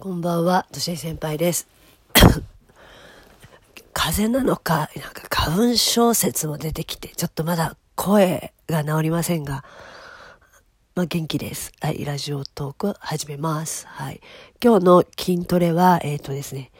[0.00, 1.68] こんばんは、としえ先輩です。
[3.92, 9.62] 風邪なのか、なんか花粉症説も出てきて、ちょっとまだ声が治りませんが、
[10.94, 11.72] まあ、元気です。
[11.82, 13.86] はい、ラジオトーク始めます。
[13.88, 14.22] はい。
[14.64, 16.70] 今日の筋トレは、えっ、ー、とですね、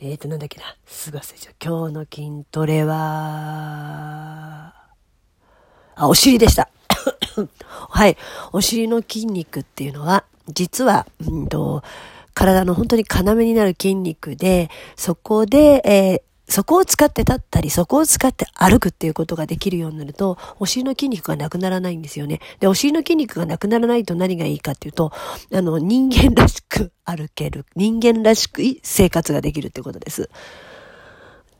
[0.00, 1.54] えっ、ー、と、なんだっけな、すぐ忘れちゃう。
[1.62, 4.72] 今日の筋トレは、
[5.96, 6.70] あ、お尻でした。
[7.90, 8.16] はい。
[8.52, 11.82] お尻の筋肉っていうのは、実は、うんと、
[12.34, 22.40] 体の本当に要になる筋肉で、そこで、えー、そこを使って立ったり、そこを使って歩くっていうことができるようになると、お尻の筋肉がなくならないんですよね。
[22.58, 25.12] で、お尻の筋肉がなくならないと何がいいかっていうと、
[25.52, 30.28] あの、人間らしく歩ける、人間らしく生活ができるってことです。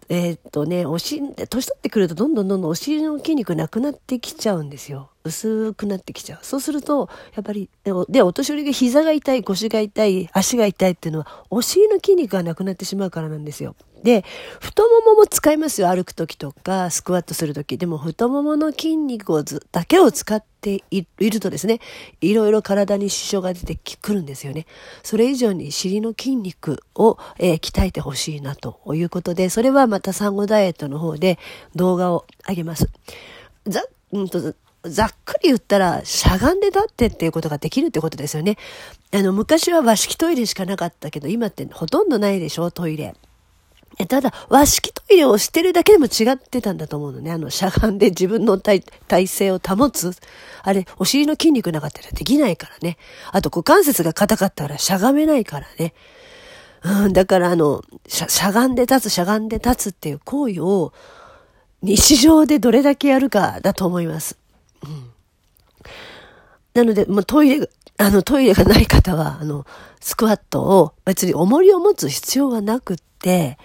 [0.09, 5.11] えー、っとね、お尻、年取ってくるとどんどんどんどんお尻の筋肉なくなってきちゃうんですよ。
[5.24, 6.38] 薄くなってきちゃう。
[6.42, 7.69] そうすると、やっぱり、
[8.09, 13.77] で、お年寄りが膝が痛い、腰が痛い、足が痛いっていうのは、お尻の筋肉がなくなってしまうからなんですよ。
[14.03, 14.25] で、
[14.61, 15.89] 太ももも使いますよ。
[15.89, 17.77] 歩くときとか、スクワットするとき。
[17.77, 21.81] でも、太ももの筋肉をず、だけを使っているとですね、
[22.20, 24.66] いろいろ体に支障が出てくるんですよね。
[25.03, 31.39] それ以上に尻の筋肉を、えー、鍛えてほしいなということで、それはまた産後ダイエットの方で
[31.75, 32.89] 動画を上げます。
[33.66, 38.56] ざ、うんと、ざっくり言ったら、しゃがんで立ってっていうことができるってことですよね。
[39.12, 43.14] あの、昔は和式トイレしかなかったけど、今ってほとんどないでしょ、トイレ。
[44.09, 47.33] ただ、和式トイレをしてるだけでも違ってたんだと思うのね。
[47.33, 50.12] あの、しゃがんで自分の体体勢を保つ。
[50.62, 52.97] あれ、お尻の筋肉なかったらできないからね。
[53.33, 55.92] あと、股関節が硬かったらしゃがめないからね。
[56.83, 60.94] うん、だからあの、しゃ、しゃがんで立つ、しゃがんで立つっていう行為を、
[61.83, 64.39] 日常でどれだけやるかだと思います。
[64.84, 65.11] うん。
[66.75, 69.67] なので、もうトイレ、あの、トイレがない方は、あの、
[70.00, 73.59] スクワットを別に重りを持つ必要はなくって、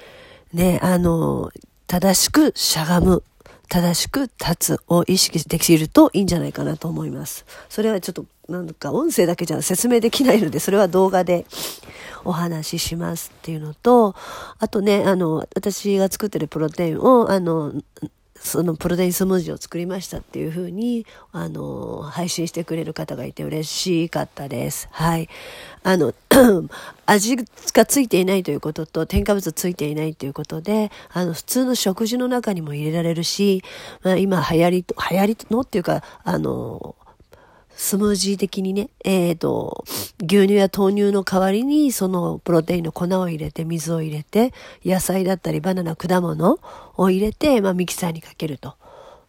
[0.53, 1.51] ね、あの、
[1.87, 3.23] 正しくしゃがむ、
[3.69, 7.45] 正しく立つを意識できるといいんじゃないかなと思います。
[7.69, 11.45] それはちょっと、なんか音声だけじゃ説明できないので、それは動画で
[12.23, 14.15] お話ししますっていうのと、
[14.59, 17.73] あとね、あの、私が作ってるプロテインを、あの、
[18.39, 24.87] そのプロテインスムージーを作りましたっていうふうに、あの、配信してくれる方がいて嬉しかったです。
[24.91, 25.29] はい。
[25.83, 26.13] あの、
[27.05, 33.63] 味がついていないということと、添加物ついていないということで、あの、普通の食事の中にも入れられるし、
[34.03, 36.95] まあ、今流行り、流行りのっていうか、あの、
[37.75, 39.83] スムージー的にね、えっ、ー、と、
[40.19, 44.53] 牛乳や豆乳の代わりに、そのプロテインの粉を入れて、水を入れて、
[44.85, 46.59] 野菜だったりバナナ、果物
[46.95, 48.75] を入れて、まあ、ミキサーにかけると。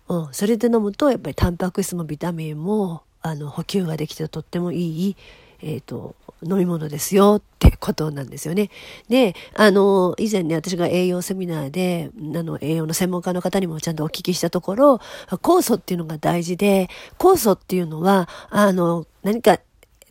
[0.09, 0.29] うん。
[0.33, 5.17] それで飲むと、やっぱりタンパク質もビタミンも、あの、補給ができてとってもいい、
[5.63, 8.71] えっ、ー、と、飲み物ですよってことなんですよね。
[9.09, 19.61] で、あの、以前ね、私が栄養セミナーで、あの、栄養の専門家の方にもちゃんとお聞きしたところ、酵素っていうのが大事で、酵素っていうのは、あの、何か、えっ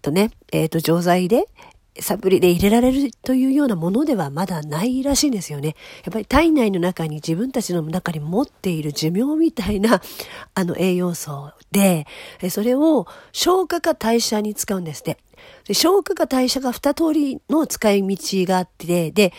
[0.01, 1.47] とね、えっと、錠剤で、
[1.99, 5.75] サプリで入れられるというようなものではまだないらしいんですよね。
[6.03, 10.01] やっぱり体内の中に自分たちの中に持っている寿命みたいな
[10.53, 12.05] あの栄養素で、
[12.49, 15.17] それを消化か代謝に使うんですって。
[15.65, 18.17] で消化か代謝が二通りの使い道
[18.47, 19.33] があって、で、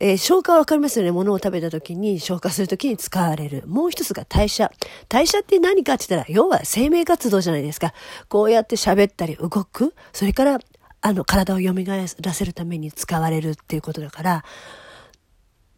[0.00, 1.10] えー、消化はわかりますよね。
[1.10, 3.64] 物を食べた時に消化する時に使われる。
[3.66, 4.70] もう一つが代謝。
[5.08, 7.92] 代謝って何かって言ったら、要は生命活動じゃないですか。
[8.28, 9.94] こうやって喋ったり動く。
[10.12, 10.60] それから
[11.02, 11.72] あの、体を蘇
[12.20, 14.44] らせるために使われるっていうことだから、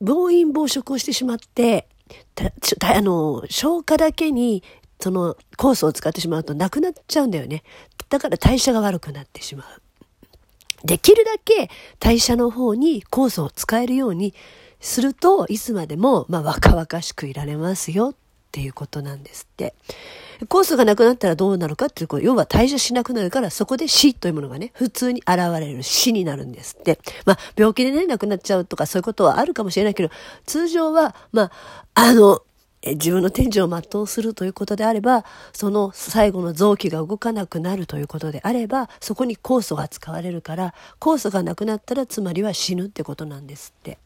[0.00, 1.88] 暴飲暴食をしてしまって、
[2.81, 4.62] あの、消化だけに、
[5.00, 7.62] その、酵素を使ってしまうとなくなっちゃうんだよね。
[8.09, 9.83] だから代謝が悪くなってしまう。
[10.84, 14.34] できるだけ代謝の方に酵素を使えるように
[14.81, 18.15] するといつまでも、まあ、若々しくいられますよ
[18.52, 19.74] っていうことなんですって。
[20.42, 26.98] 酵素がなくなったらどうなるかっていうと、要は代謝しなくなるから、そこで死というものがね、普通に現れる死になるんですって。
[27.24, 30.10] まあ、病気でね、亡くなっちゃうとかそういうことはあるかもしれないけど、
[30.44, 31.50] 通常は、まあ、
[31.94, 32.42] あの、
[32.84, 43.98] 自分の天井を全うするということであれば、その最後の臓器が動かなくなるということであれば、そこに酵素が使われるから、酵素がなくなったらつまりは死ぬってことなんですって。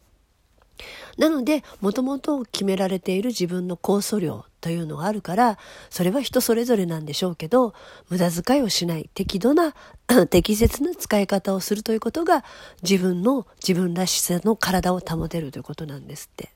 [1.19, 5.59] なので、もともと決められている自分の酵素量というのがあるから、
[5.91, 7.75] それは人それぞれなんでしょうけど、
[8.09, 9.75] 無駄遣いをしない、適度な、
[10.31, 12.45] 適切な使い方をするということが、
[12.83, 16.51] 自分の自分らしさの体を保てるということなんですって。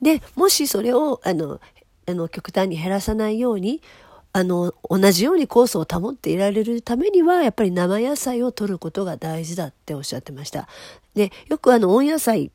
[0.00, 1.60] で、もしそれを、あの、
[2.06, 3.80] あの、極端に減らさないように、
[4.34, 10.68] あの、同じようにコースを保っていられるためには、やっぱり生野菜を取ることが大事だっておっしゃってました。
[11.14, 12.50] で、よくあの、温野菜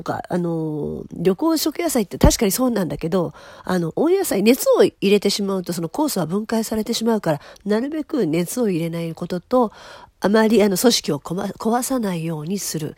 [0.00, 9.72] とか、あの、旅行食野菜って確かにそうなんだけど、あの、温野菜、熱を入れてしまうと、その酵素は分解されてしまうから、なるべく熱を入れないことと、
[10.20, 12.96] あまりあの組織を壊さないようにする。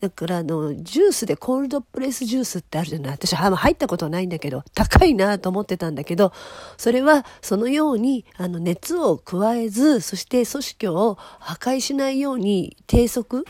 [0.00, 3.12] だからあの、ジュースでコールドプレスジュースってあるじゃない？
[3.14, 6.32] 私は入ったことはないんだけど、高いなと思ってたんだけど、
[6.76, 13.44] それはそのようにあの熱を加えず、そして組織を破壊しないように低速、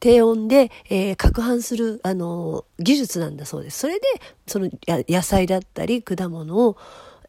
[0.00, 3.78] 低温で、えー、攪拌する、あの、技術なんだそうです。
[3.80, 4.06] それで、
[4.46, 6.76] そのや野菜だったり果物を、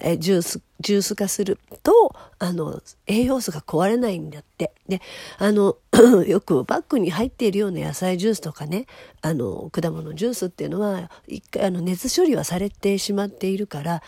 [0.03, 4.71] えジュース、ジュース化すると、あの、栄養素が壊れないんだって。
[4.88, 5.01] で、
[5.38, 5.77] あの、
[6.25, 8.88] よくバッグに入っているような野菜ジュースとかね、
[9.21, 14.01] あの、果物ジュースっていうのは、一回、あの、熱処理はされてしまっているから、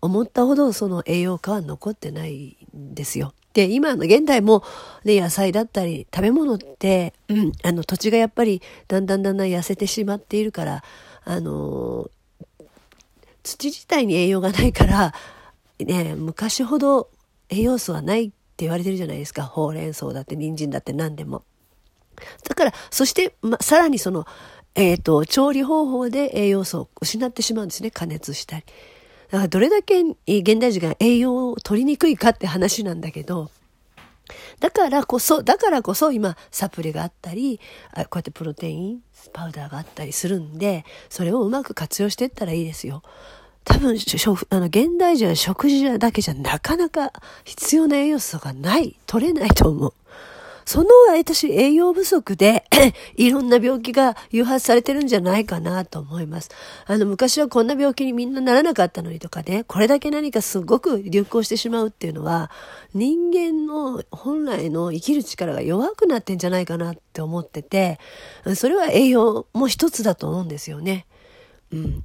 [0.00, 3.32] 思ったほどその栄養価は残ってないんですよ。
[3.52, 4.62] で、今の現代も、
[5.04, 10.82] ね、野菜だったり、食べ物って、うん、あの、土地がやっぱり、だんだんだんだん痩せてしまっているから、
[11.24, 12.10] あの
[13.42, 15.14] 土自体に栄養がないから、
[15.78, 17.10] ね、昔ほど
[17.48, 19.42] 栄養素はないって言われてるじゃないですか。
[19.42, 21.42] ほうれん草だって人参だって何でも。
[22.48, 24.26] だから、そして、ま、さらにその、
[24.74, 27.90] えっ、ー、と、調理方法で栄養素を失ってしまうんですね。
[27.90, 28.64] 加熱したり。
[29.32, 33.50] だからどれだけ現代人が栄養を取りにくいかって話なんだけど、
[34.60, 37.58] だからこそ、だからこそ今サプリがあったり、
[37.94, 39.00] こうやってプロテイン、
[39.32, 43.02] パウダーがあったりするんで、それをうまく活用していったらいいですよ。
[43.64, 43.96] 多分、
[44.50, 47.14] あの、現代人は食事だけじゃなかなか
[47.44, 49.94] 必要な栄養素がない、取れないと思う。
[50.64, 52.64] その私栄養不足で
[53.16, 56.50] いろんな病気が誘発されてるんじゃないかなと思います。
[56.86, 62.50] あの昔はこんな病気にみんなならなかったのにとかね、これだけ何かすごく流行してしまうっていうのは
[62.94, 67.98] 人間の本来の生きる力が弱くなってんじゃないかなって思ってて、
[68.54, 71.06] それは栄養も一つだと思うんですよね。
[71.72, 72.04] うん。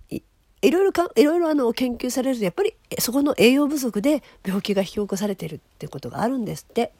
[0.61, 6.91] いろいろか、いろいろあの研究されると、やっぱりそこの栄養不足で病気が引き起こされてるってことがあるんですって。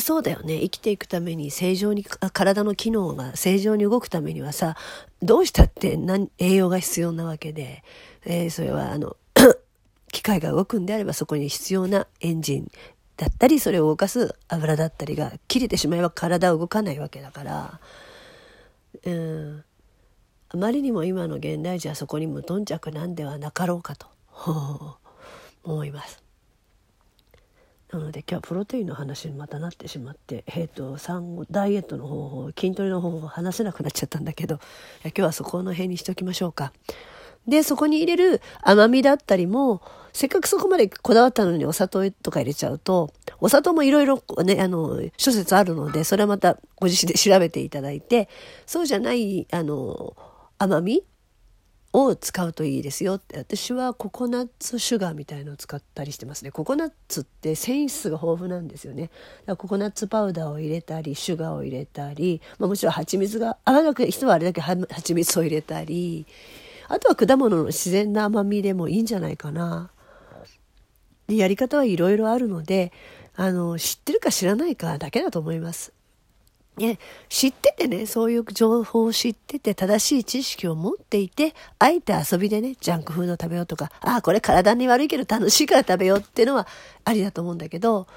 [0.00, 0.60] そうだよね。
[0.60, 4.76] 生きていくために正常に、体の機能が正常に動くためにはさ、
[5.20, 7.82] どうしたって何栄養が必要なわけで、
[8.24, 9.16] えー、それはあの、
[10.12, 12.70] 機械が動くんであればそこに必要なエンジン
[13.16, 17.80] だったり、それを動かす油だったりが切れてしまえば体は動かないわけだから、
[19.04, 19.64] うん、
[20.50, 24.06] あまりにも今の現代人はそこに無頓着なんではなかろうかと
[25.64, 26.23] 思います。
[27.94, 34.58] なので今日はプロテインの話にまたなってしまって、えーと、産後ダイエットの方法筋トレの方法話せなくなっちゃったんだけど
[35.04, 36.72] 今日はそこの辺にしときましょうか。
[37.46, 39.82] でそこに入れる甘みだったりも
[40.14, 48.30] せっかくそこまでこだわったのにお砂糖とか入れちゃうとお砂糖もいろいろねあの諸説あるのでそれはまたご自身で調べていただいて
[48.64, 50.16] そうじゃないあの
[50.58, 51.04] 甘み
[51.94, 53.38] を使うといいですよって。
[53.38, 56.50] 私はココナッツシュガーみたいのを使ったりしてますね。
[56.50, 59.04] ココナッツって繊維質が豊富なんですよね。
[59.04, 59.14] だか
[59.46, 66.26] らココナッツパウダーを入れたりシュガーを入れたり、まあ、もちろん蜂蜜が合わなく人はあれだけ蜂蜜を入れたり
[66.88, 69.90] あとは果物の自然な甘みでもいいんじゃないかな。
[71.28, 72.92] でやり方はいろいろあるので
[73.36, 75.93] あの知ってるか知らないかだけだと思います。
[76.76, 76.98] ね、
[77.28, 86.66] 知っててね、そういう情報を知ってて、正しい知識を持っていて、あえて遊びでね、ジャンクフード食べようとか、ああ、これ体に悪いけど楽しいから食べようっていうのは
[87.04, 88.08] ありだと思うんだけど、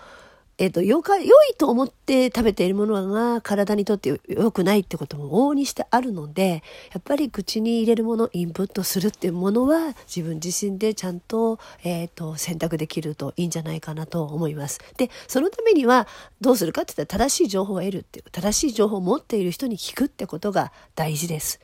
[0.59, 14.79] えっ、ー、と、よか、良いと思って食べているものが体にとって良くないってことも往々にしてあるので、やっぱり口に入れるもの、インプットするっていうものは自分自身でちゃんと、えっ、ー、と、選択できるといいんじゃないかなと思います。
[14.97, 16.07] で、そのためには
[16.41, 21.59] どうするかって言ったら正しい情報を得るっていう、正しい情報を持っている人に聞くってことが大事です。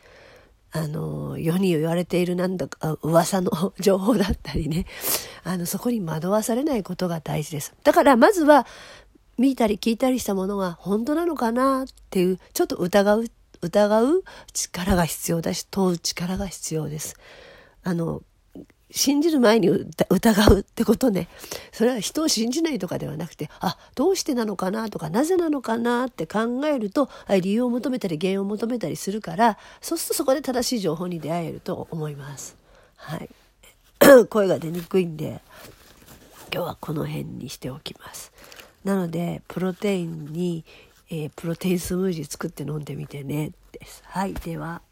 [0.76, 4.88] あの、世に言われているなんだか、噂の情報だったりね、
[5.46, 7.76] あの、そこに惑わされないことが大事です。
[7.84, 8.66] だから、まずは、
[9.38, 13.26] 見たり聞いたりしたものが本当なのかなっていう、ちょっと疑う、
[13.62, 17.18] 疑う力が必要だし、問う力が必要です。
[17.84, 18.24] あの、
[18.96, 21.28] 信じる前に疑うってことね。
[21.72, 27.10] それは人を信じないとかではなくて、あ、どうしてなのかなとか、なぜなのかなって考えると、
[27.42, 32.56] 理由を求めたり原因を求めたりするから、そうするとそこで正しい情報に出会えると思います。
[32.98, 33.30] はい。
[34.30, 35.42] 声が出にくいんで、
[36.54, 38.32] 今日はこの辺にしておきます。
[38.84, 40.66] なので、プロテインに、
[41.10, 43.54] えー、プロテインスムージー作って飲んでみてね。
[43.72, 44.04] です。
[44.06, 44.36] はい。
[44.36, 44.84] では。